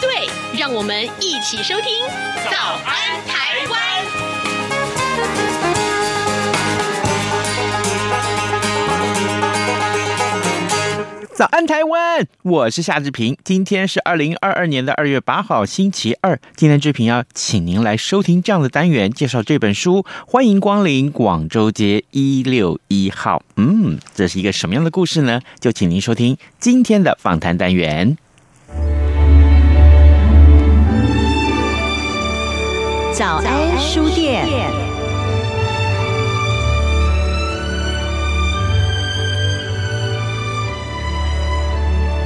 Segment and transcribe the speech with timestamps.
[0.00, 2.04] 对，让我们一起收听
[2.50, 3.80] 《早安台湾》。
[11.34, 12.26] 早安，台湾！
[12.42, 13.36] 我是夏志平。
[13.44, 16.40] 今天是二零二二年的二月八号，星期二。
[16.56, 20.04] 今天志平要请您来收听这样的单元，介绍这本书。
[20.26, 23.42] 欢迎光临广州街一六一号。
[23.56, 25.40] 嗯，这是一个什么样的故事呢？
[25.60, 28.18] 就请您收听今天的访谈单元。
[33.18, 34.46] 早安书店。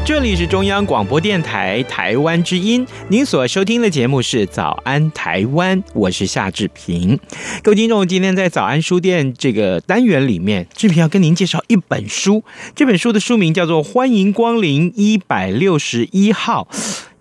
[0.05, 7.19] 这里是中央广播电台台湾之音，您所收听的节目是《早安台湾》，我是夏志平。
[7.63, 16.69] 各位听众，今天在早安书店这个单元里面，志平要跟您介绍一本书，这本书的书名叫做《欢迎光临一百六十一号》。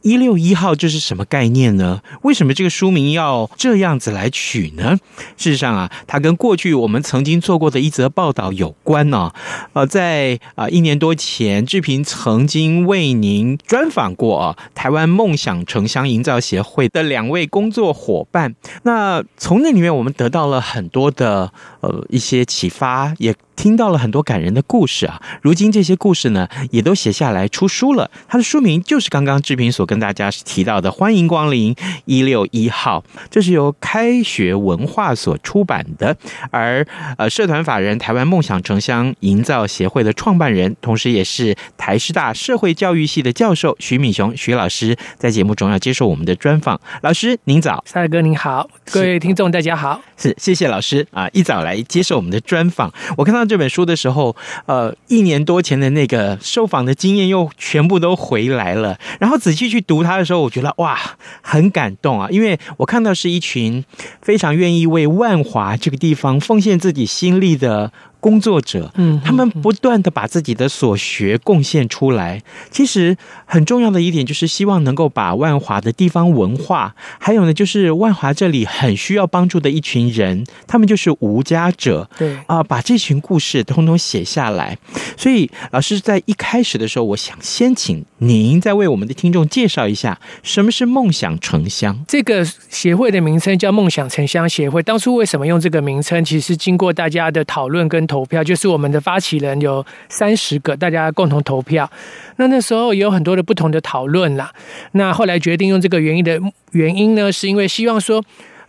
[0.02, 2.02] 一六一号，这是什么概念呢？
[2.24, 4.98] 为什么这个书名要这样子来取呢？
[5.38, 9.32] 事实上啊，它跟过去我们曾经做过的一则报道有关呢、
[9.74, 18.56] 呃，在啊一年多前，志平曾经为您专访过啊台湾梦想城乡营造协会的两位工作伙伴。
[18.84, 25.22] 那从那里面，我们得到了很多的呃一些启发，也听到了很多感人的故事啊。
[25.44, 28.09] 如今这些故事呢，也都写下来出书了。
[28.28, 29.86] 它的书名就是刚刚志平所。
[29.86, 36.16] 跟大家提到的，欢迎光临一六一号，这是由开学文化所出版的，
[36.50, 36.86] 而
[37.18, 46.80] 呃，社团法人台湾梦想城乡营造协会的创办人，同时也是台师大社会教育系的教授徐敏雄徐老师，在节目中要接受我们的专访。
[47.02, 52.94] 老师您早，赛哥您好，各位听众大家好，是谢谢老师啊，一早来接受我们的专访。
[53.18, 54.34] 我看到这本书的时候，
[54.66, 59.81] 呃，一年多前的那个受访的经验又全部都回来了，然后仔细去。
[59.91, 60.97] 读它的时候，我觉得哇，
[61.41, 62.29] 很感动啊！
[62.29, 63.84] 因为我看到是一群
[64.22, 67.91] 非常愿意为万华这个地方奉献自己心力的。
[68.22, 72.42] 工作者，嗯，他们不断的把自己的所学贡献出来。
[72.70, 84.78] 其实很重要的一点就是希望能够把万华的地方文化，还有呢，就是万华这里很需要帮助的一群人，他们就是无家者，对啊，把这群故事通通写下来。
[85.18, 92.06] 所以老师在一开始的时候，我想先请您再为我们的听众介绍一下什么是梦想城乡。
[92.08, 96.24] 这个协会的名称叫梦想城乡协会，当初为什么用这个名称？
[96.24, 98.08] 其实经过大家的讨论跟。
[98.12, 101.90] 投票就是我们的发起人有三十个，大家共同投票。
[102.36, 104.52] 那那时候也有很多的不同的讨论啦。
[104.92, 106.38] 那后来决定用这个原因的
[106.74, 108.22] 原因呢，是因为希望说，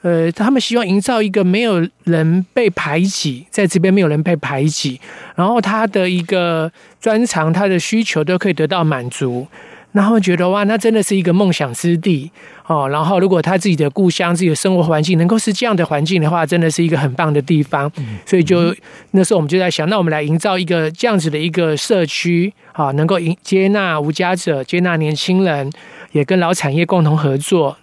[0.02, 5.00] 呃，他们希望营造一个没有人被排挤，在这边没有人被排挤，
[5.34, 6.70] 然后他的一个
[7.00, 9.48] 专长、他的需求都可以得到满足。
[9.92, 12.30] 然后觉得哇，那真的是一个梦想之地
[12.66, 12.88] 哦。
[12.88, 17.90] 然后如果他自己的故乡、自己的生活环境能够是这样的环境的话，真的是一个很棒的地方。
[18.24, 18.74] 所以就
[19.12, 25.70] 那时候我们就在想，那我们来营造一个这样子的一个社区啊，能够迎接纳无家者、接纳年轻人，
[26.12, 27.76] 也跟老产业共同合作。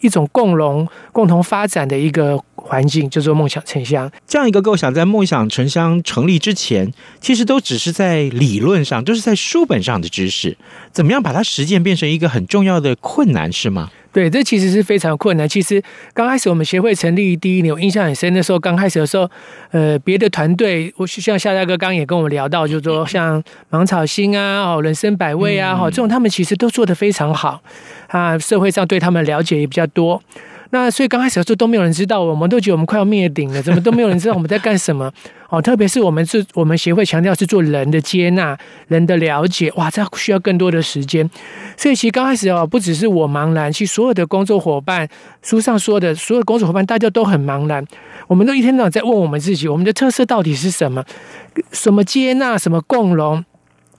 [0.00, 4.10] 一种共荣、共同发展的一个环境，叫做梦想城乡。
[4.26, 10.56] 这样一个构想，在梦想城乡成立之前，其实都只是在理论上，都是在书本上的知识。
[10.90, 13.90] 怎么样把它实践变成一个很重要的困难，是吗？
[14.12, 15.48] 对，这其实是非常困难。
[15.48, 15.82] 其实
[16.14, 18.32] 刚开始我们协会成立第一年，我印象很深。
[18.32, 19.28] 那时候刚开始的时候，
[19.72, 27.60] 呃，别的团队，我像夏大哥刚刚也跟我们聊到，就是说像芒草心啊、哦人生百味啊，哈、嗯，这种他们其实都做得非常好
[28.06, 30.22] 啊，社会上对他们了解也比较多。
[30.74, 35.08] 那所以刚开始的时候都没有人知道，我们都觉得我们快要灭顶了，怎么都没有人知道我们在干什么
[35.48, 35.62] 哦。
[35.62, 41.30] 特别是我们是，我们协会强调是做人的接纳、人的了解，哇，这需要更多的时间。
[41.76, 45.08] 所以其实刚开始哦，不只是我茫然，其实所有的工作伙伴，
[45.42, 47.86] 书上说的所有工作伙伴，大家都很茫然。
[48.26, 51.04] 我们都一天到晚在问我们自己，我们的特色到底是什么？
[51.70, 52.58] 什么接纳？
[52.58, 53.44] 什么共荣？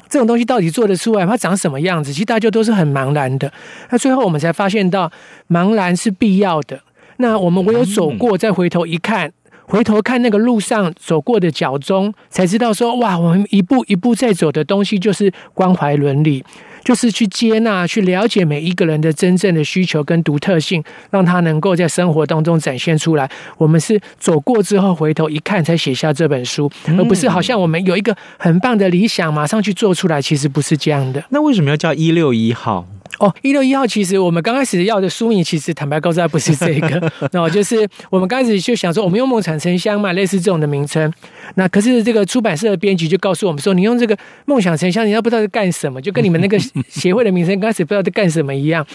[0.10, 1.26] 这种东西到底做得出来？
[1.26, 2.14] 它长什么样子？
[2.14, 3.52] 其实大家都是很茫然的。
[3.90, 5.12] 那最后我们才发现到，
[5.50, 6.80] 茫然是必要的。
[7.18, 9.32] 那我们唯有走过，再回头一看，
[9.64, 16.44] 回头看那个路上走过的脚踪，才知道说，哇，我们一步一步在走的东西就是关怀伦理，
[16.86, 23.30] 就是去接纳、去了解每一个人的真正的需求跟独特性，让他能够在生活当中展现出来。
[23.58, 31.26] 我们是走过之后回头一看才写下这本书，而不是好像我们有一个很棒的理想马上去做出来，其实不是这样的。
[31.30, 32.86] 那为什么要叫一六一号？
[33.20, 41.12] 哦，一六一号，其实我们刚开始要的书名，其实坦白告诉他不是这个， 那就是我们刚开始就想说，我们用梦想城乡嘛，类似这种的名称。
[41.56, 46.58] 那可是这个出版社的编辑就告诉我们说，你用这个梦想成香，你要不知道在干什么，就跟你们那个
[46.90, 48.86] 协会的名称刚开始不知道在干什么一样。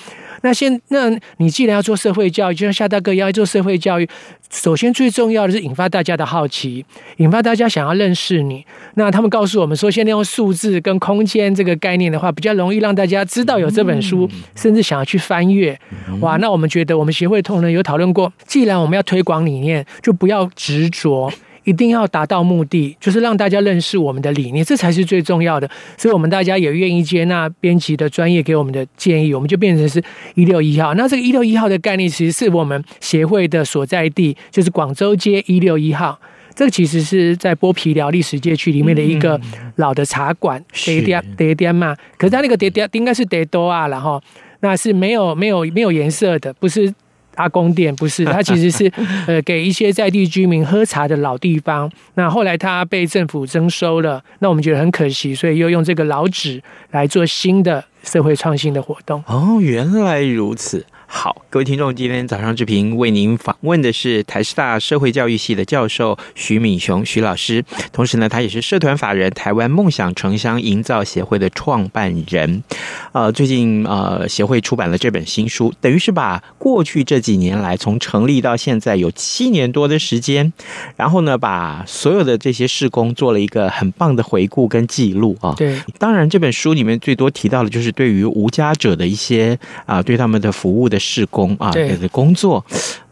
[0.43, 4.08] 那现，那你既然要做社会教育，就像夏大哥要做社会教育，
[4.50, 6.85] 首先最重要的是引发大家的好奇，
[7.19, 8.64] 引发大家想要认识你。
[8.94, 15.79] 那他们告诉我们说，现在用数字跟空间这个概念的话，比较容易让大家知道有这本书，甚至想要去翻阅。
[16.20, 21.32] 哇，那我们觉得我们协会同仁有讨论过，既然我们要推广理念，就不要执着。
[21.65, 25.71] 一定要达到目的，就是让大家认识我们的理念，这才是最重要的。
[25.97, 30.03] 所以，我们大家也愿意接纳编辑的专业给我们的建议，我们就变成是
[30.35, 30.95] 一六一号。
[30.95, 36.19] 那这个一六一号的概念，其实是我们协会的所在地，就是广州街一六一号。
[36.55, 39.41] 这个其实是在剥皮寮历史街区里面的一个
[39.77, 41.97] 老的茶馆，爹爹爹爹嘛。
[42.19, 44.23] 可是它那个爹爹应该是爹多啊，然后
[44.61, 46.93] 那是没有没有没有颜色的，不是。
[47.41, 48.93] 阿公店不是， 它其实是
[49.27, 51.91] 呃给一些在地居民喝茶的老地方。
[52.15, 59.23] 那后来它被政府征收了，那我们觉得很可惜，所以又用这个老址来做新的社会创新的活动。
[59.27, 60.85] 哦，原来如此。
[61.12, 72.62] 好，各位听众，今天早上志平为您访问的是台师大社会教育系的教授徐敏雄徐老师，同时呢，他也是社团法人台湾梦想城乡营造协会的创办人。
[73.11, 80.53] 呃，最近呃，协会出版了这本新书，等于是把过去这几年来从成立到现在有七年多的时间，
[80.97, 85.55] 然后呢，把所有的这些事工做了一个很棒的回顾跟记录啊。
[85.56, 91.00] 对，当然这本书里面最多提到的就是对于无家者的一些啊、呃，对他们的服务的。
[91.00, 92.64] 事工啊，对的工作，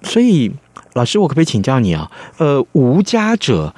[0.03, 0.53] 所以
[0.93, 2.11] 老师，我可不可以请教你啊？
[2.37, 3.75] 呃，无家者，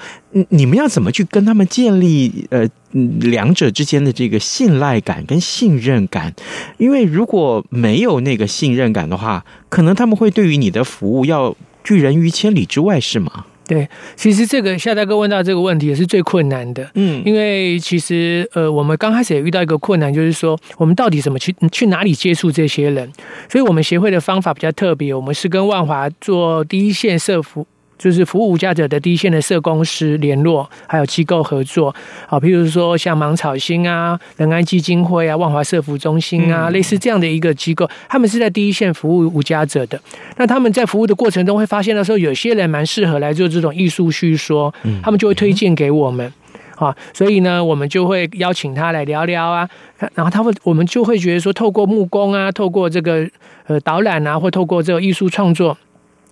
[0.50, 6.34] 你们要怎么去跟他们建立呃两者之间的这个信赖感跟信任感？
[6.78, 11.54] 因为如果没有那个信任感的话，可能他们会对于你的服务要
[11.84, 13.46] 拒人于千里之外，是吗？
[13.70, 23.08] 对，其实这个夏大哥问到这个问题也是最困难的，嗯，因为其实呃，我们刚开始也遇到一个困难，就是说我们到底怎么去去哪里接触这些人？
[23.48, 27.64] 所以我们协会的方法比较特别，我们是跟万华做第一线社服。
[28.00, 31.94] 就是服务无家者的第一线的社工师联络，还有机构合作，
[32.26, 40.00] 啊，譬如说像芒草心啊、仁安基金会啊、万华社服中心啊，类似这样的一个机构，他们是在第一线服务无家者的。
[40.38, 46.32] 那他们在服务的过程中会发现的时候，有些人蛮适合来做这种艺术叙说，他们就会推荐给我们，
[46.76, 49.68] 啊，所以呢，我们就会邀请他来聊聊啊，
[50.14, 53.28] 然后他会，我们就会觉得说，透过木工啊，透过这个
[53.66, 55.76] 呃导览啊，或透过这个艺术创作。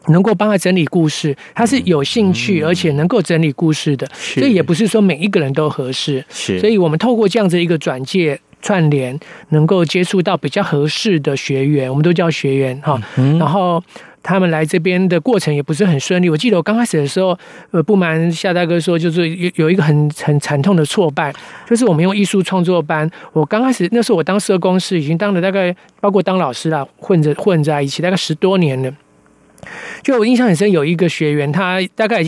[0.08, 6.24] 能够帮他整理故事，他是有兴趣而且能够整理故事的，所以也不是说每一个人都合适。
[6.28, 9.18] 是，所以我们透过这样子一个转介串联，
[9.50, 13.00] 能够接触到比较合适的学员，我们都叫学员哈。
[13.38, 13.82] 然后
[14.22, 16.28] 他们来这边的过程也不是很顺利。
[16.28, 17.38] 我记得我刚开始的时候，
[17.70, 21.32] 呃，不瞒夏大哥说，就是有有一个很很惨痛的挫败，
[21.68, 28.92] 就是我们用艺术创作班，我刚开始那时候我当社工师已经当了大概包括当老师啦，混着混在一起大概十多年了。
[30.02, 32.24] 就我印象很深，有一个学员，他大概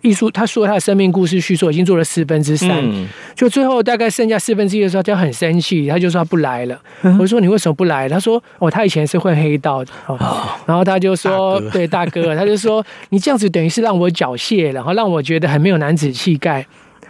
[0.00, 6.80] 艺术，他说他的生命故事叙述已经做了四分之三，嗯、就最后大概剩下四分之一的时候，他很生气，他就说他不来了。
[7.02, 8.08] 嗯、我说你为什么不来？
[8.08, 10.16] 他说哦，他以前是混黑道的，哦。
[10.18, 16.66] 哦、然后他就说对大哥，他就说你这样子等于是让我缴械，然后让我觉得很没有男子气概，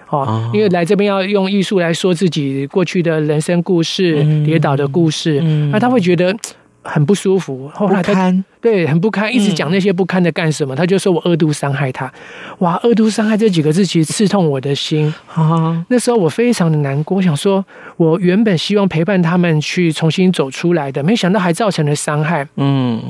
[0.08, 0.50] 哦，哦。
[0.52, 6.34] 因为来这边要用艺术来说自己过去的人生故事、嗯、跌倒的故事，嗯、那他会觉得。
[6.86, 10.74] 很不舒服，后来他堪对很不堪，一直讲那些不堪的干什么？
[10.74, 12.10] 嗯、他就说我二度伤害他，
[12.58, 15.84] 哇，二度伤害这几个字其实刺痛我的心啊！
[15.88, 17.64] 那时候我非常的难过，我想说，
[17.96, 22.46] 我原本希望陪伴他们去重新走出来的，没想到还造成了伤害。
[22.56, 23.02] 嗯，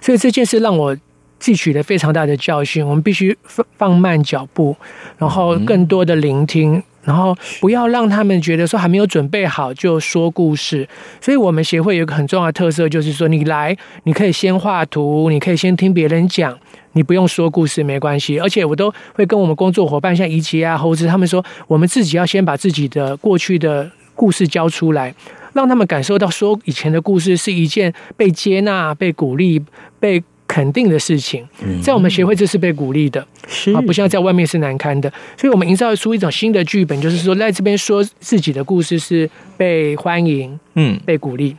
[0.00, 0.96] 所以这件事让我
[1.40, 4.76] 汲取了非常大的教训，我们必须放放慢脚步，
[5.18, 6.82] 然后更多的聆听。
[7.06, 10.86] 然后不要让他们觉得说还没有准备好就说故事，
[11.20, 16.58] 所以我们协会有一个很重要的特色，就是说你来，你可以先画图，你可以先听别人讲，
[16.92, 18.40] 你不用说故事没关系。
[18.40, 25.14] 而且我都会跟我们工作伙伴像怡琪啊、猴子他们说，我们自己要先把自己的过去的故事交出来，
[25.52, 29.62] 让他们感受到说以前的故事是一件被接纳、被鼓励、
[30.00, 35.12] 被肯定的事情，嗯在我们协会这是被鼓励的，是啊，不像在外面是难堪的。
[35.36, 41.56] 所以，我们营造出一种新的剧本，就是说，在这边说自己的故事是被欢迎、嗯被鼓励。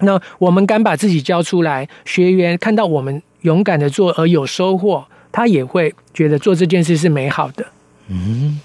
[0.00, 7.66] 那我们敢把自己交出来，学员看到我们勇敢的做而有收获，他也会觉得做这件事是美好的。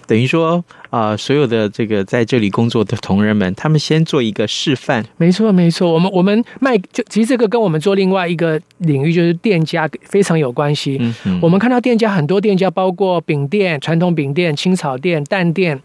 [0.07, 5.03] 等于说啊、呃，所有的这个在这里工作的同仁们，他们先做一个示范。
[5.17, 5.91] 没错，没错。
[5.91, 10.97] 我们我们卖就其实这个跟我们做另外一个领域就是店家非常有关系。
[10.99, 15.79] 嗯嗯我们看到店家很多店家，包括饼店、传统饼店、青草店、蛋店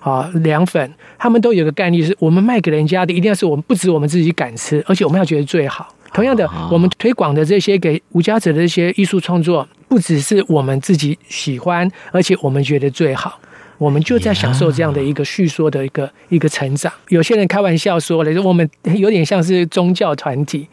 [0.00, 5.94] 啊、凉粉，他们都有个概念，是我们卖给人家的，一定要是我们不止我们自己敢吃，而且我们要觉得最好。
[6.12, 13.40] 同样的，我们推广的这些给无家者的这些艺术创作，不只是我们自己喜欢，而且我们觉得最好。
[13.76, 16.90] 我们就在享受这样的一个叙说的一个一个成长。
[17.08, 20.66] 有些人开玩笑说了，我们有点像是宗教团体。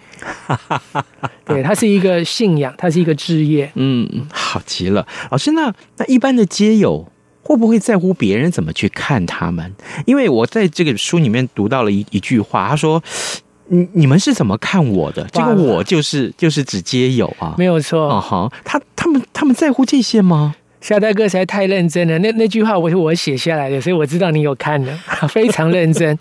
[1.43, 3.69] 对，它是一个信仰，它是一个职业。
[3.73, 5.51] 嗯，好极了，老师。
[5.53, 9.73] 那那一般的街友会不会在乎别人怎么去看他们？
[10.05, 13.03] 因为我在这个书里面读到了一一句话，他说。
[13.73, 15.25] 你你们是怎么看我的？
[15.31, 18.09] 这个我就是就是指街友啊，没有错。
[18.09, 20.53] 啊哈，他他们他们在乎这些吗？
[20.81, 24.91] 夏大哥实在太认真了，那那句话我是我写下来的，所以我知道你有看的，
[25.29, 26.17] 非常认真，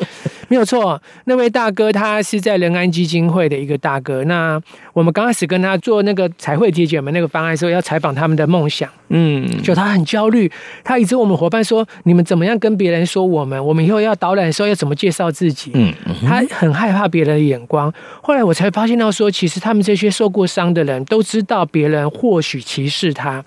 [0.50, 1.00] 没有错。
[1.26, 4.60] 那位大哥他是在仁安基金会的一个大哥，那
[4.92, 10.50] 我们刚开始跟他做那个彩绘姐姐们那个方案的时候，要采访他们的梦想，嗯，就他很焦虑，
[10.82, 15.94] 他一直我们伙伴说，你们怎么样跟别人说我们，我们以后要导览的时候要怎么介绍自己，嗯，
[16.26, 17.92] 他很害怕别人的眼光。
[18.20, 23.44] 后来我才发现到说，其实他们这些受过伤的人都知道别人或许歧视他。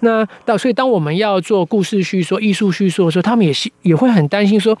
[0.00, 4.76] 那到所以，当我们要做故事叙说、艺术叙说的时候，他们也是也会很担心，说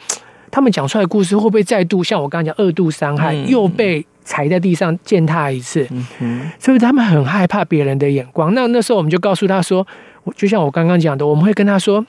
[0.52, 5.88] 他们讲出来的故事会不会再度像我刚刚讲二度伤害，又被踩在地上践踏一次？
[6.58, 8.54] 所以他们很害怕别人的眼光。
[8.54, 9.84] 那那时候我们就告诉他说，
[10.36, 12.04] 就像我刚刚讲的，我们会跟他说，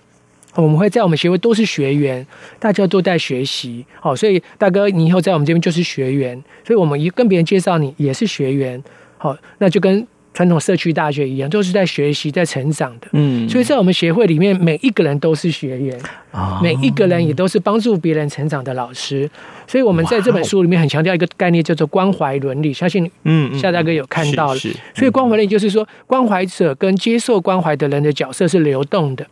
[0.55, 2.27] 我们会在我们协会都是学员，
[2.59, 3.85] 大家都在学习。
[3.99, 8.83] 好，所以大哥，你以后在我们这边就是学员，所以我们一跟别人介绍你也是学员。
[9.17, 10.05] 好，那就跟。
[10.33, 13.07] 传统社区大学一样，都是在学习、在成长的。
[13.11, 15.99] 嗯，所以在我们协会里面，每一个人都是学员，
[16.31, 19.29] 哦、每一个人也都是帮助别人成长的老师。
[19.67, 22.73] 所以，我们在这本书里面很强调一个概念，叫做关怀伦理。
[22.73, 24.59] 相信嗯，夏大哥有看到了。
[24.59, 29.25] 是是所以，关怀伦理就是说，关怀者跟接受关怀的人的角色是流动的。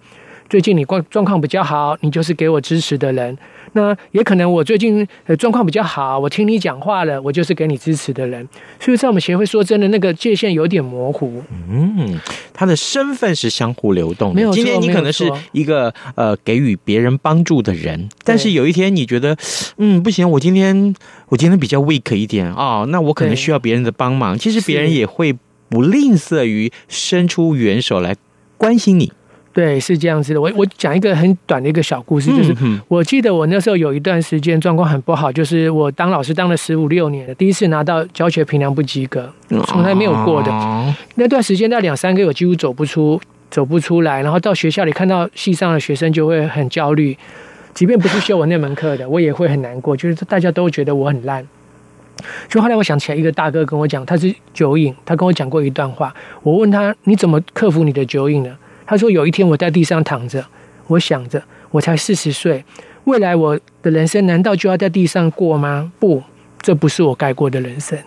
[0.49, 3.37] 最近你状状况比较好，你就是给我支持的人。
[3.73, 8.47] 那也可能我最近呃状况比较好，我听你讲话了，我就是给你支持的人。
[8.79, 11.41] 所以在我们协会说真的，那个界限有点模糊。
[11.69, 12.19] 嗯，
[12.53, 14.35] 他的身份是相互流动的。
[14.35, 19.37] 没有，今天你可能是一个呃给予别人帮助的人，但是有一天你觉得
[19.77, 20.93] 嗯不行，我今天
[21.29, 24.37] 我今天比较 weak 一点哦，那我可能需要别人的帮忙。
[24.37, 25.33] 其实别人也会
[25.69, 28.15] 不吝啬于伸出援手来
[28.57, 29.11] 关心你。
[29.53, 30.39] 对，是这样子的。
[30.39, 32.55] 我我讲一个很短的一个小故事，就是
[32.87, 39.29] 我记得我那时候有一段时间状况很不好，就是我当老师当了十五六年了，第一次拿到教学评量不及格，
[39.67, 40.51] 从来没有过的。
[41.15, 44.21] 那段时间那两三个月我几乎走不出，走不出来。
[44.21, 47.17] 然后到学校里看到系上的学生就会很焦虑，
[47.73, 51.45] 即便不是修我那门课的， 我也会很难过，就是大家都觉得我很烂。
[52.47, 56.13] 就后来我想起来，一个大哥跟我讲，他是酒瘾，他跟我讲过一段话。
[56.43, 58.55] 我问他，你怎么克服你的酒瘾呢？
[58.91, 60.45] 他说：“有一天我在地上躺着，
[60.87, 62.61] 我想着，我才四十岁，
[63.05, 65.89] 未来我的人生难道就要在地上过吗？
[65.97, 66.21] 不，
[66.61, 67.97] 这不是我该过的人生。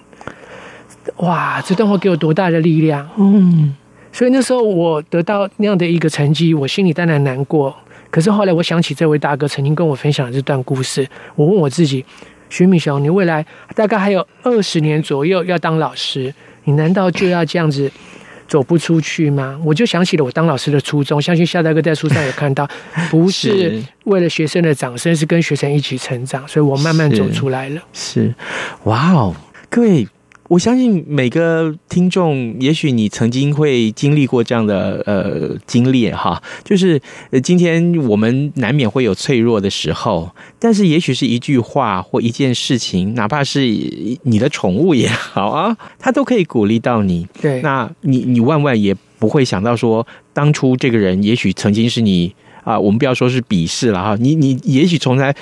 [1.17, 3.09] 哇，这段话给我多大的力量！
[3.17, 3.75] 嗯，
[4.13, 7.75] 所以那时候我得到那样的一个成绩，我心里当然难过。
[8.11, 12.05] 可是后来我想起这位大哥曾经跟我分享的这段故事，我问我自己：
[12.51, 17.91] 徐敏雄，你未来大概还有二十年左右要当老师，你难道就要这样子？”
[18.49, 19.59] 走不出去吗？
[19.65, 21.21] 我就想起了我当老师的初衷。
[21.21, 22.69] 相信夏大哥在书上有看到，
[23.11, 27.83] 不是为了学生的掌声，是跟学生一起成长，所以我慢慢走出来了。
[27.93, 28.35] 是，是，
[28.85, 29.35] 哇哦，
[29.69, 30.07] 各位。
[30.49, 43.61] 我相信每个听众，也许你曾经会经历过这样的呃经历哈，就是呃今天我们难免会有脆弱的时候，但是也许是一句话或一件事情，哪怕是
[44.23, 47.27] 你的宠物也好啊，它都可以鼓励到你。
[47.41, 52.35] 对，那你你万万也不会想到说，当初这个人也许曾经是你。
[52.65, 55.35] 啊，我们不要说是鄙视了哈，你你也许从来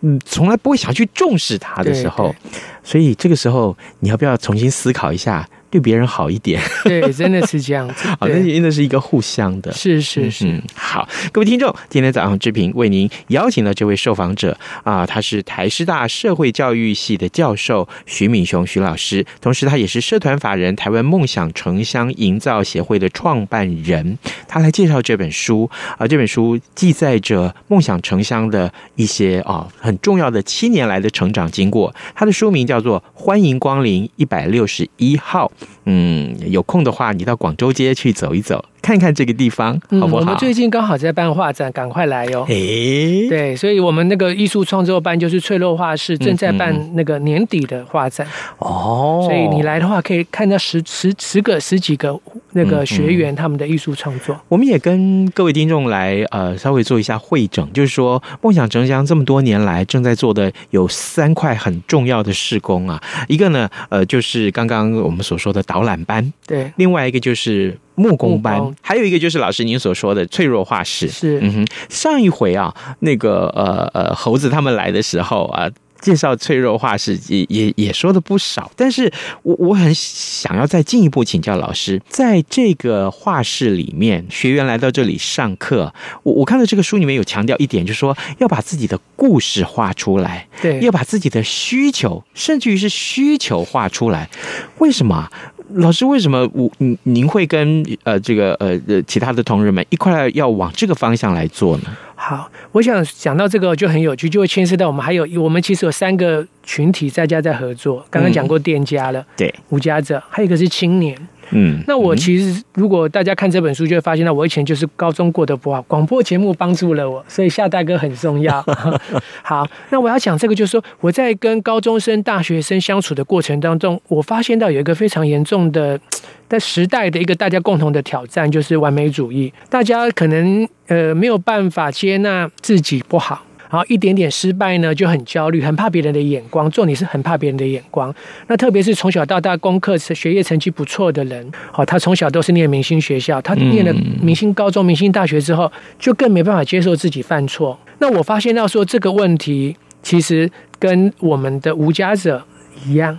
[0.00, 2.34] 嗯从来不会想去重视他的时候，
[2.82, 6.60] 所以这个时候你要不要重新思考一下，对别人好一点。
[6.84, 8.08] 对，真的是这样子。
[8.18, 9.72] 好，那真的是一个互相的。
[9.72, 10.62] 是是是、嗯。
[10.74, 24.18] 好，各位听众，今天早上志平为您邀请了这位受访者啊，他是台师大社会教育系的教授徐敏雄徐老师，同时他也是社团法人台湾梦想城乡营造协会的创办人。
[24.48, 31.94] 他来介绍这本书啊，这本书记载着梦想城乡的一些啊很重要的七年来的成长经过。
[32.14, 35.50] 他的书名叫做《欢迎光临一百六十一号》。
[35.84, 38.64] 嗯，有空的话，你到广州街去走一走。
[38.90, 40.08] 看看这个地方好不好？
[40.08, 42.44] 嗯，我们最近刚好在办画展，赶快来哟！
[42.48, 48.26] 诶，对，所以我们那个艺术创作班就是脆弱画室正在办那个年底的画展
[48.58, 52.18] 哦，所以你来的话可以看到十十十个十几个
[52.54, 54.36] 那个学员他们的艺术创作。
[54.48, 67.78] 我们也跟各位听众来呃稍微做一下会诊，就是说梦想城乡这么多年来正在做的有三块很重要的事工啊，一个呢呃就是刚刚我们所说的导览班，对，另外一个就是。
[67.94, 71.08] 木工班，还有一个就是老师您所说的脆弱画室。
[71.08, 75.70] 是，嗯哼，上一回啊，那个呃呃猴子他们来的时候啊。
[76.00, 85.92] 介绍脆弱画室也也也说的不少，但是我我很想要再进一步请教老师，在这个画室里面，学员来到这里上课，
[86.22, 94.30] 我我看到这个书里面有强调一点，就是说要把自己的故事画出来，对，要把自己的需求，甚至于是需求画出来。
[94.78, 95.28] 为什么？
[95.74, 101.84] 老师为什么我您您会跟呃这个呃呃其他的同仁们一块要往这个方向来做呢？
[102.14, 108.04] 好，我想讲到这个就很有趣，就会牵涉到我们还有我们其实有三个群体在家在合作。
[108.10, 111.16] 刚刚讲过店家了，嗯、对，无家者，还有一个是青年。
[111.52, 118.64] 嗯，那我其实如果大家看这本书，就会发现到我以前就是高中过得不好，广播节目帮助了我，所以夏大哥很重要。
[119.42, 126.00] 好，那我要讲这个，就是说我在跟高中生、大学生相处的过程当中，我发现到有一个非常严重的。
[126.48, 133.40] 在时代的一个大家共同的挑战就是完美主义，大家可能呃没有办法接纳自己不好，
[133.70, 138.12] 然后一点点失败呢就很焦虑，很怕别人的眼光，重点是很怕别人的眼光。
[138.48, 147.78] 那特别是从小到大功课学业成绩不错的人，好，他从小都是念明星学校，他念了明星高中、明星大学之后，就更没办法接受自己犯错。
[148.00, 152.44] 那我发现到说这个问题其实跟我们的无家者
[152.84, 153.16] 一样。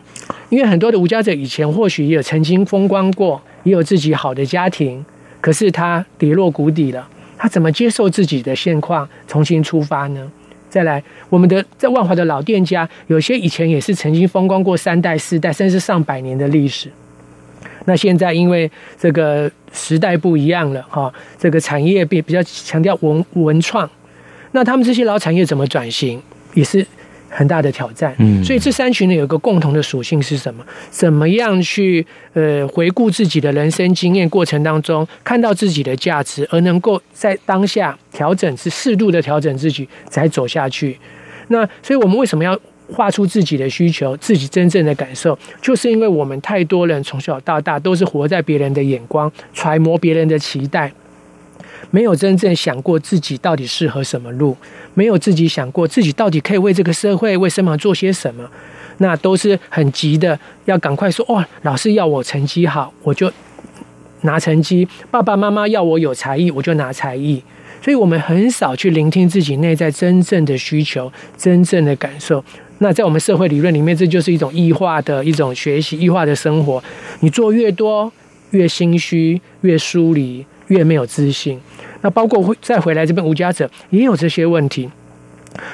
[0.50, 5.06] 因为很多的无家者以前或许也有曾经风光过，也有自己好的家庭，
[5.40, 10.30] 可是他跌落谷底了，他怎么接受自己的现况，重新出发呢？
[10.72, 16.90] 再来，我们的在万华的老店家，有些以前也是曾经风光过三代、四代，甚至上百年的历史。
[17.84, 23.90] 那现在因为这个时代不一样了，哈，这个产业比比较强调文文创，
[24.54, 26.22] 那他们这些老产业怎么转型，
[26.54, 26.88] 也是。
[27.34, 30.62] 很大的挑战，嗯，所以这三群呢有一个共同的属性是什么？
[30.90, 41.00] 怎么样去呃回顾自己的人生经验过程当中，看到自己的价值，而能够在当下调整，是适度的调整自己，才走下去。
[41.48, 45.38] 那所以我们为什么要画出自己的需求，自己真正的感受？
[45.62, 50.92] 就是因为我们太多人从小到大都是活在别人的眼光，揣摩别人的期待。
[51.90, 54.56] 没有真正想过自己到底适合什么路，
[54.94, 58.50] 没有自己想过自己到底可以为这个社会、为什么做些什么，
[58.98, 63.32] 那都是很急的，要赶快说哦，老师要我成绩好，我就
[64.22, 67.42] 拿成绩；爸爸妈妈要我有才艺，我就拿才艺。
[67.84, 72.44] 所以我们很少去聆听自己内在真正的需求、真正的感受。
[72.78, 76.84] 那在我们社会理论里面，这就是一种异化的一种学习、异化的生活。
[77.22, 78.12] 你做越多，
[78.52, 81.60] 越心虚，越疏离，越没有自信。
[82.02, 84.90] 那包括会再回来这边无家者也有这些问题，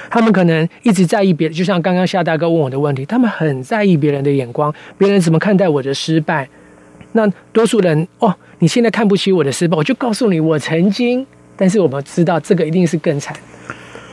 [0.10, 6.50] 他们可能一直在意别人，就像刚刚夏大哥问我的问题，他们很在意别人的眼光，别人怎么看待我的失败。
[7.14, 13.34] 那多数人哦，你现在看不起我的失败，我就告诉你我曾经，但是我们知道这个一定是更惨，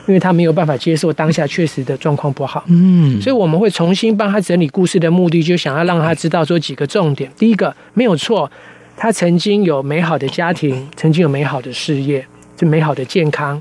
[0.06, 2.62] 因为他没有办法接受当下确实的状况不好。
[2.68, 7.28] 嗯，所以我们会重新帮他整理故事的目的，就想要让他知道说几个重点。
[7.36, 8.48] 第一个没有错。
[8.96, 12.24] 他曾经有美好的家庭，曾经有美好的事业，
[12.56, 13.60] 就美好的健康，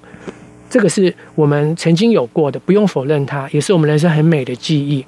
[0.69, 5.05] 这个是我们曾经有过的，不用否认它，也是我们人生很美的记忆。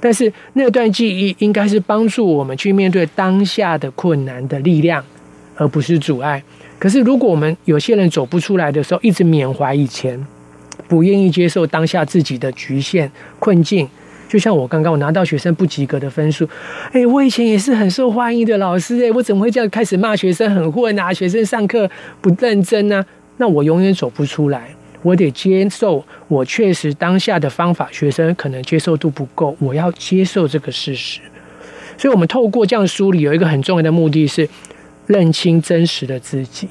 [0.00, 5.04] 但是那段记忆应该是帮助我们去面对当下的困难的力量，
[5.56, 6.42] 而不是阻碍。
[6.78, 10.26] 可是如果我们有些人走不出来的时候，一直缅怀以前，
[10.86, 13.88] 不愿意接受当下自己的局限困境。
[14.28, 16.48] 就像我刚刚我拿到学生不及格的分数，
[16.92, 21.12] 哎，我以前也是很受欢迎的老师，哎，我怎么会这样开始骂学生很混啊？
[21.12, 21.88] 学生上课
[22.20, 23.04] 不认真啊？
[23.36, 31.20] 那我永远走不出来，我得接受我确实当下的方法，学生可能接受度不够，我要接受这个事实。
[31.98, 34.48] 所以，我们透过这样梳理，有一个很重要的目的是
[35.06, 36.68] 认清真实的自己，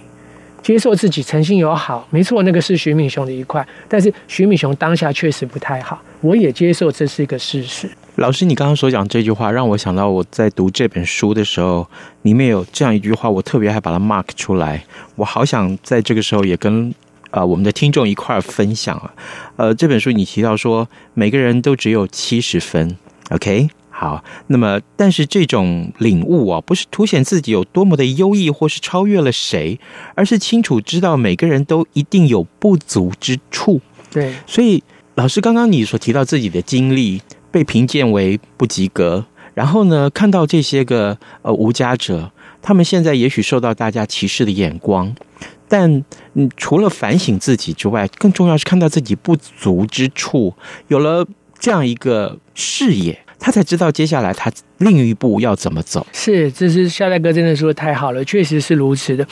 [0.66, 2.08] 接受自己，诚心友好。
[2.10, 7.88] 没错，那个是徐敏雄的一块，但是徐敏雄当下确实不太好，我也接受这是一个事实。
[8.16, 11.88] 老师，你刚刚所讲这句话，让我想到我在读这本书的时候，
[12.24, 14.84] 里面有这样一句话，我特别还把它 mark 出来，
[15.18, 16.92] 我好想在这个时候也跟。
[17.32, 19.14] 啊、我们的听众一块儿分享啊，
[19.58, 22.96] 呃，这本书你提到说每个人都只有七十分
[23.30, 29.80] ，OK，好，那么但是这种领悟啊，不是凸显自己有多么的优异或是超越了谁，
[30.16, 33.80] 而是清楚知道每个人都一定有不足之处。
[34.12, 34.84] 对，所以
[35.16, 42.30] 老师刚刚你所提到自己的经历被评鉴为不及格，然后呢，看到这些个呃无家者，
[42.62, 45.16] 他们现在也许受到大家歧视的眼光。
[45.70, 46.04] 但
[46.34, 50.54] 嗯，除了反省自己之外，更重要是看到自己不足之处，
[50.90, 51.26] 有了
[51.58, 56.06] 这样一个视野，他才知道接下来他另一步要怎么走。
[56.14, 59.28] 是，这是夏大哥真的说的太好了，确实是如此的。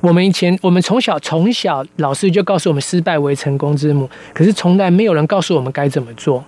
[0.00, 6.44] 我们以前，我们从小从小老师就告诉我们，失败为成功之母，可是从来没有人告诉我们该怎么做，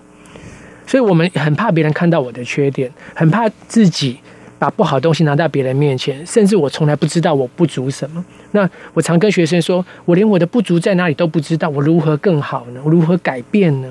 [0.87, 4.17] 所以我们很怕别人看到我的缺点，很怕自己。
[4.59, 8.21] 把不好的东西拿到别人面前，甚至我从来不知道我不足什么。
[8.51, 12.81] 那我常跟学生说，我连我的不足在哪里都不知道，我如何更好呢？
[12.83, 13.87] 我如何改变呢？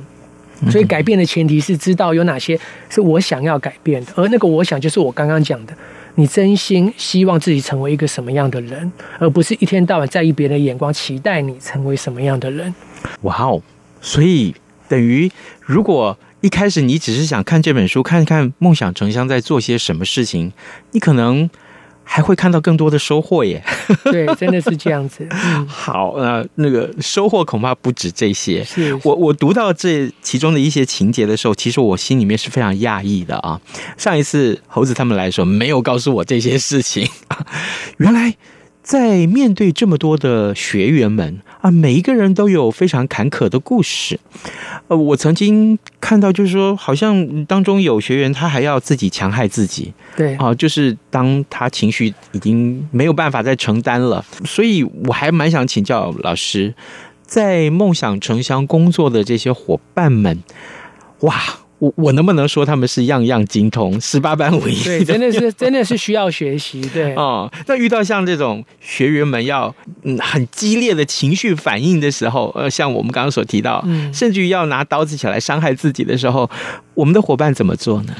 [0.70, 5.72] 所以改变的前提是知道有哪些是我想要改变的，而那个我想就是我刚刚讲的，
[6.14, 12.74] 你真心希望自己成为一个什么样的人，而不是一天到晚在意别人的眼光，期待你成为什么样的人。
[13.22, 13.62] 哇哦！
[14.00, 14.54] 所以
[14.88, 16.18] 等于如果。
[16.40, 20.52] 一开始你只是想看这本书，看看梦想成乡在做些什么事情，
[20.92, 21.50] 你可能
[22.10, 23.62] 还会看到更多的收获耶。
[24.04, 25.28] 对，真的是这样子。
[25.30, 28.64] 嗯、好，那那个收获恐怕不止这些。
[28.64, 33.60] 是，是我我读到这其中的一些情节的时候，其实我心里面是非常讶异的啊。
[33.98, 37.06] 上一次猴子他们来的时候，没有告诉我这些事情。
[37.98, 38.34] 原来
[38.88, 44.18] 在面对这么多的学员们啊，每一个人都有非常坎坷的故事。
[44.86, 56.74] 呃，我曾经看到，就是说，好像当中有学员他还要自己强害自己，对，啊，就是当他情绪已经没有办法再承担了，所以我还蛮想请教老师，
[57.20, 60.42] 在梦想城乡工作的这些伙伴们，
[61.20, 61.34] 哇！
[61.78, 64.82] 我我能不能说他们是样样精通，十八般武艺？
[64.82, 66.80] 对，真的是真的是 需要学习。
[66.92, 76.50] 对，哦，那遇到像这种学员们要嗯很激烈的情绪反应的时候，呃，像我们刚刚所提到，嗯，甚至于要拿刀子起来伤害自己的时候，
[76.94, 78.14] 我们的伙伴怎么做呢？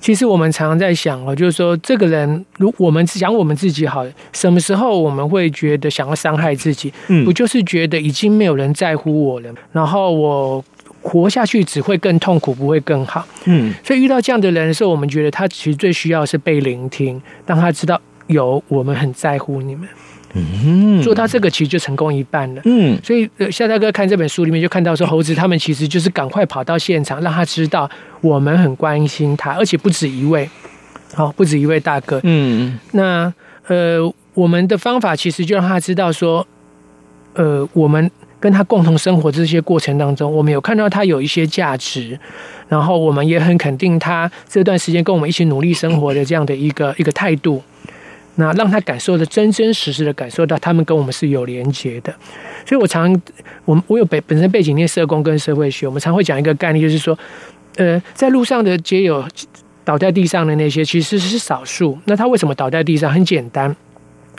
[0.00, 6.92] 其实我们常常在想哦，就是说这个人，如我们想我们自己好，什么时候我们会觉得想要伤害自己？
[7.08, 10.64] 嗯，不就是觉得已经没有人在乎我了，然后我。
[11.08, 13.26] 活下去只会更痛苦，不会更好。
[13.46, 19.88] 嗯，所以遇到这样的人的时候，我们觉得他其实最需要的是被聆听，让他知道有我们很在乎你们。
[20.34, 22.60] 嗯，做到这个其实就成功一半了。
[22.66, 27.90] 嗯，所以夏大哥看这本书里面就看到说，猴子他们其实就是赶快跑到现场，让他知道
[28.20, 30.46] 我们很关心他，而且不止一位，
[31.14, 32.20] 好，不止一位大哥。
[32.24, 33.32] 嗯，那
[33.68, 33.98] 呃，
[34.34, 36.46] 我们的方法其实就让他知道说，
[37.32, 38.10] 呃，我们。
[38.40, 42.18] 跟他共同生活这些过程当中，我们有看到他有一些价值，
[42.68, 47.62] 然后我们也很肯定他这段时间跟我们一起努力生活的这样的一个一个态度，
[48.36, 52.14] 那让他感受的真真实实的感受到他们跟我们是有连结的。
[52.64, 53.20] 所以我常
[53.64, 57.18] 我我有本本身背景念社工跟社会学，我们常会讲一个概念，就是说，
[57.76, 59.24] 呃，在路上的街友
[59.84, 63.10] 倒在地上的那些其实是少数，那他为什么倒在地上？
[63.10, 63.74] 很简单。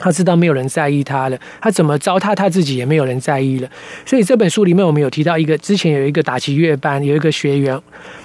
[0.00, 3.68] 他知道没有人在意他了，他怎么糟蹋他自己也没有人在意了。
[4.06, 7.78] 所以这本书里面我们有提到一个，之前有一个打击乐班有一个学员，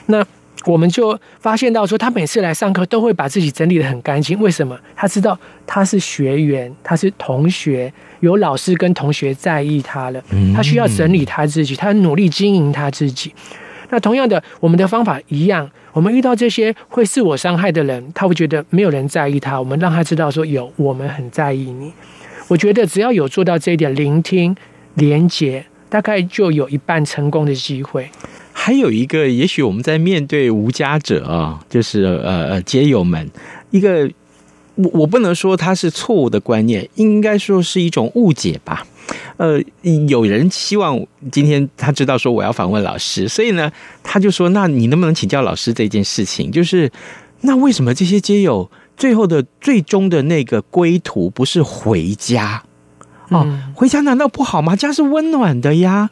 [0.07, 0.25] 那
[0.65, 4.39] 我们就发现到说，他每次来上课都会把自己整理的很干净。
[4.39, 4.75] 为什么？
[4.95, 10.23] 他知道他是学员，他是同学，有老师跟同学在意他了，
[10.55, 13.31] 他需要整理他自己，他努力经营他自己。
[13.89, 15.69] 那同样的，我们的方法一样。
[15.93, 19.57] 我们遇到这些会自我伤害的人，他会觉得没有人在意他。
[19.57, 21.93] 我们让他知道说有，我们很在意你。
[22.49, 24.55] 我觉得只要有做到这一点，聆听、
[24.95, 28.09] 连接，大概就有一半成功的机会。
[28.51, 33.29] 还有一个，也许我们在面对无家者啊，就是呃呃街友们，
[33.71, 34.09] 一个
[34.75, 38.85] 我我不能说他是错误的观念，应该说是一种误解吧。
[39.37, 39.61] 呃，
[40.07, 40.99] 有人希望
[41.31, 43.71] 今天他知道说我要访问老师，所以呢，
[44.03, 46.51] 他就说：“那你能不能请教老师这件事情？
[46.51, 46.91] 就是
[47.41, 52.63] 那为什么这些街友最后的最终的那个归途不是回家？
[53.29, 54.75] 哦，回家难道不好吗？
[54.75, 56.09] 家是温暖的呀。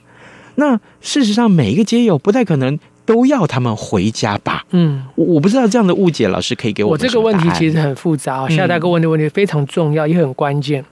[0.55, 4.65] 那事实上，每一个街友不太可能都要他们回家吧？
[4.71, 8.47] 嗯，我我不知道这样的误解，老师可以给我我这个问题其实很复杂。
[8.49, 10.83] 夏大哥问的问题非常重要，也很关键。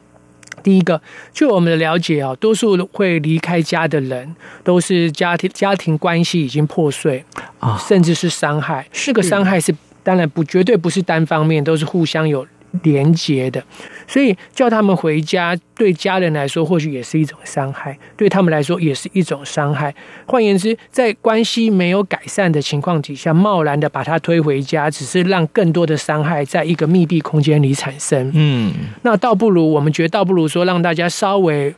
[0.63, 1.01] 第一个，
[1.33, 7.23] 据我们的了解啊，多数会离开家的人，都是家庭家庭关系已经破碎
[7.59, 8.87] 啊，甚至是伤害。
[8.91, 12.45] 这个伤害是当然不绝对不是单方面，都是互相有
[12.83, 13.63] 连结的。
[14.07, 19.93] 所以叫他们回家，对家人来说或许也是一种伤害，对他们来说也是一种伤害。
[20.25, 28.31] 换言之，在关系没有改善的情况底下，贸然的把他推回家，只是让更多的伤害在一个密闭空间里产生。
[28.33, 31.73] 嗯，那倒不如我们觉得，倒不如说让大家稍微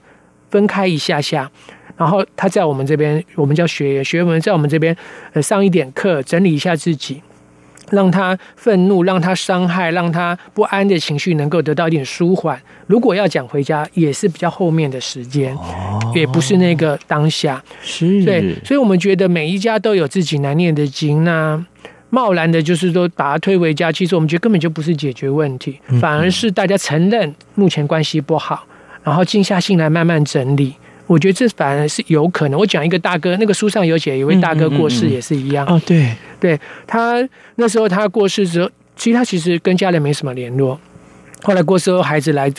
[0.49, 1.49] 分开一下下，
[1.97, 4.95] 然后他在我们这边，我们叫学员，学员们在我们这边
[5.34, 7.21] 呃上一点课，整理一下自己。
[7.91, 12.60] 让他愤怒，让他伤害，让他不安的情绪能够得到一点舒缓。
[12.88, 17.63] 如果要讲回家，也是比较后面的时间，哦、也不是那个当下。
[17.82, 21.24] 是，对，所以我们觉得每一家都有自己难念的经。
[21.24, 21.63] 那
[22.10, 28.65] 贸然的，就是说把他推回家，其实我们觉得根本就不是解决问题，反而是大家承认目前关系不好，
[29.04, 30.76] 然后静下心来慢慢整理。
[31.06, 32.60] 我觉得这反而是有可能。
[32.60, 35.66] 我讲一个大哥，那个书上有写，有位大哥过世也是一样。
[35.68, 40.80] 哦，对，对他那时候他过世之后，其实他其实跟家人没什么联络。
[41.42, 42.50] 后来过世后，孩子来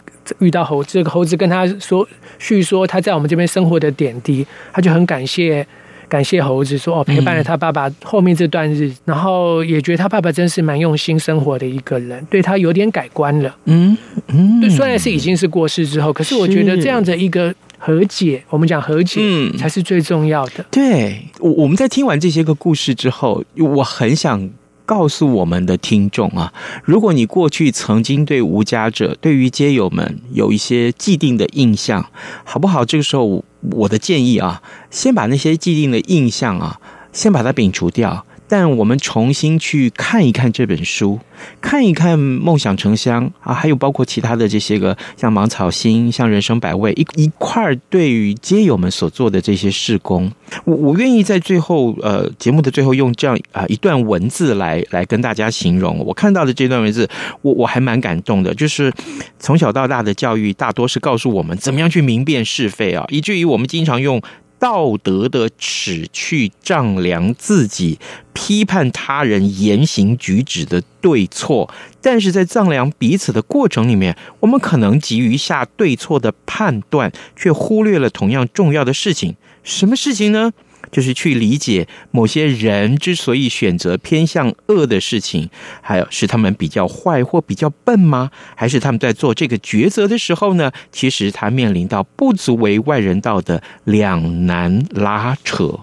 [0.41, 2.07] 遇到猴子，这个猴子跟他说
[2.39, 5.67] 叙说他在我们这边生活的点滴，他就很感谢
[6.07, 13.57] 感谢猴子，说哦陪伴了他爸爸后面这段日子，然后也觉得他爸爸真是蛮用心生活的一个人，对他有点改观了。
[13.65, 17.55] 嗯嗯，虽然是已经是过世之后，可是我觉得这样的一个。
[17.85, 20.63] 和解，我们讲和解，嗯，才是最重要的。
[20.63, 24.49] 嗯、对，我我们在听完这些个故事之后，我很想
[24.87, 26.51] 告诉我们的听众啊，
[26.83, 32.09] 如果你过去曾经对无家者、对于街友们有一些既定的印象，
[32.43, 32.87] 好不好？
[32.87, 36.81] 这个时候，我的建议啊，先把那些既定的印象啊，
[37.13, 38.25] 先把它摒除掉。
[38.57, 41.19] 但我们重新去看一看这本书，
[41.61, 50.31] 看一看《梦想城乡》啊，还有包括其他的这些个，像芒草心、像人生百味一一块儿，对于街友们所做的这些事工，
[50.65, 55.99] 我我愿意在最后呃节目的最后用这样啊一段文字来来跟大家形容。
[56.07, 57.09] 我看到的这段文字，
[57.43, 58.93] 我我还蛮感动的，就是
[59.41, 64.23] 从小到大的教育大多是告诉我们怎么样去明辨是非啊，以至于我们经常用。
[64.59, 67.99] 道德的尺去丈量自己，
[68.33, 79.37] 批判他人言行举止的对错，但是在丈量彼此的过程里面，我们可能急于下对错的判断，却忽略了同样重要的事情。
[79.63, 80.53] 什么事情呢？
[80.95, 88.31] 就是去理解某些人之所以选择偏向恶的事情，还有是他们比较坏或比较笨吗？
[88.55, 90.71] 还是他们在做这个抉择的时候呢？
[90.93, 95.81] 其实他面临到不足为外人道的两难拉扯。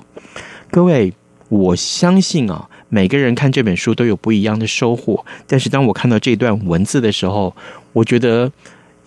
[0.69, 1.11] 各位，
[1.49, 5.25] 我相信啊，每个人看这本书都有不一样的收获。
[5.45, 7.53] 但是当我看到这段文字的时候，
[7.91, 8.49] 我觉得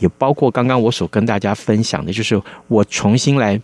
[0.00, 2.38] 也包括刚刚我所跟大家分享的，就是
[2.68, 3.58] 我重新来。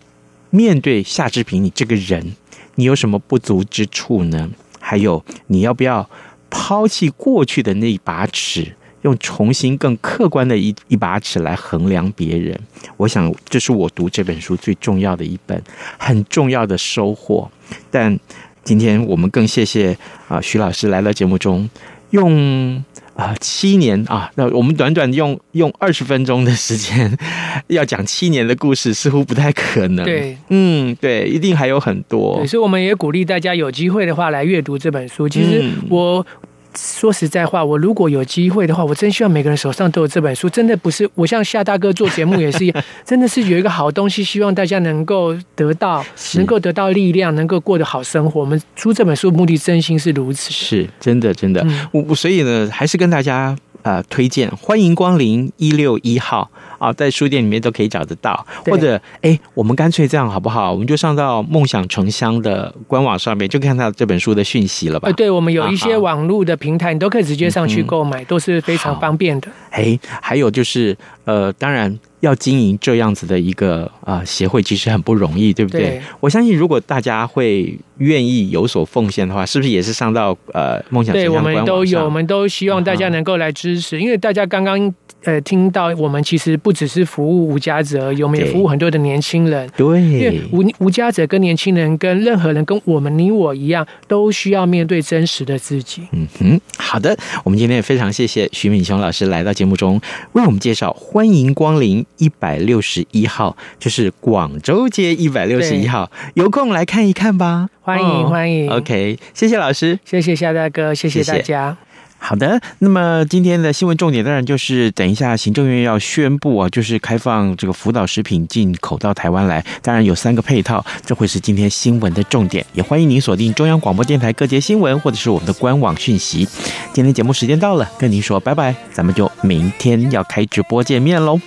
[0.51, 2.35] 面对夏志平，你这个人，
[2.75, 4.51] 你有什么不足之处呢？
[4.79, 6.09] 还有，你要不要
[6.51, 12.59] 抛弃过去的那一把尺，用重新更客观的一一把尺来衡量别人？
[12.97, 15.63] 我想，这是我读这本书最重要的一本，
[15.99, 17.51] 很重要的收获。
[17.91, 18.19] 但
[18.65, 19.97] 今天我们更谢谢
[20.29, 21.71] 啊，徐老师来到节目中，
[22.11, 22.85] 用。
[23.21, 24.31] 啊，七年啊！
[24.37, 27.17] 那我们短短用用二十分钟的时间，
[27.69, 30.05] 要讲七年的故事，似乎不太可能。
[30.05, 32.45] 对，嗯，对，一定还有很多。
[32.47, 35.29] 所以我们也鼓励大家有机会的话来阅读这本书。
[35.29, 36.27] 其实我。
[36.73, 40.49] 嗯说实在话，我如果有机会的话，我真希望每个人手上都有这本书。
[40.49, 46.05] 真的不是我像夏大哥做节目也是一样， 真的是有一个好东西，希望大家能够得到，
[46.35, 48.41] 能够得到力量，能够过得好生活。
[48.41, 51.67] 我们出这本书目的真心是如此，是真的，真的。
[51.91, 53.57] 我我所以呢，还是跟大家。
[53.83, 58.45] 呃，推荐欢迎光临一六一号啊，在书店里面都可以找得到。
[58.65, 60.73] 或者，哎，我们干脆这样好不好？
[60.73, 65.09] 我们就上到梦想城乡的官网上面，就看到这本书的讯息了吧？
[65.09, 69.49] 呃，对，我们有一些网络的平台，你都可以直接上去购买，嗯，都是非常方便的。
[69.71, 71.99] 哎，还有就是，呃，当然。
[72.21, 75.81] 要经营这样子的一个啊、呃、协会，其实很不容易，对不对？
[75.81, 81.15] 对，我相信，如果大家会愿意有所奉献的话，是不是也是上到呃梦想？
[81.15, 89.67] 对，我们都有，我们都希望大家能够来支持，嗯、因为大家刚刚呃听到，我们其实不只是服务无家者，我们也服务很多的年轻人。
[89.75, 96.03] 对，因为无无家者跟年轻人跟任何人跟我们你我一样，都需要面对真实的自己。
[96.13, 99.99] 嗯哼，好的，我们今天也非常谢谢徐敏雄老师来到节节目中
[100.33, 100.93] 为我们介绍。
[101.13, 107.69] 欢迎光临一百六十一号，就是广州街一百六十一号，有空来看一看吧。
[107.81, 108.71] 欢迎欢迎。
[108.71, 111.77] OK，谢谢老师，谢谢夏大哥，谢谢大家。
[112.23, 122.65] 好的，那么今天的新闻重点当然就是等一下行政院要宣布啊，就是开放这个福岛食品进口到台湾来，当然有三个配套，这会是今天新闻的重点。
[122.73, 126.47] 也欢迎您锁定中央广播电台各节新闻或者是我们的官网讯息。
[126.93, 131.41] 今天节目时间到了，跟您说拜拜，咱们就明天要开直播见面喽。